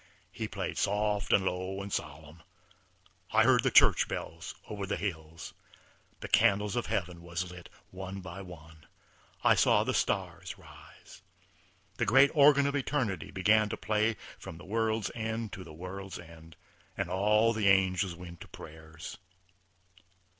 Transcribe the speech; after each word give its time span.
He 0.31 0.47
played 0.47 0.79
soft 0.79 1.31
and 1.31 1.45
low 1.45 1.79
and 1.79 1.93
solemn. 1.93 2.41
I 3.29 3.43
heard 3.43 3.61
the 3.61 3.69
church 3.69 4.07
bells 4.07 4.55
over 4.67 4.87
the 4.87 4.95
hills. 4.97 5.53
The 6.21 6.27
candles 6.27 6.75
of 6.75 6.87
heaven 6.87 7.21
was 7.21 7.51
lit, 7.51 7.69
one 7.91 8.19
by 8.19 8.41
one; 8.41 8.87
I 9.43 9.53
saw 9.53 9.83
the 9.83 9.93
stars 9.93 10.57
rise. 10.57 11.21
The 11.97 12.07
great 12.07 12.31
organ 12.33 12.65
of 12.65 12.75
eternity 12.75 13.29
began 13.29 13.69
to 13.69 13.77
play 13.77 14.17
from 14.39 14.57
the 14.57 14.65
world's 14.65 15.11
end 15.13 15.53
to 15.53 15.63
the 15.63 15.71
world's 15.71 16.17
end, 16.17 16.55
and 16.97 17.07
all 17.07 17.53
the 17.53 17.67
angels 17.69 18.15
went 18.15 18.41
to 18.41 18.47
prayers.... 18.47 19.19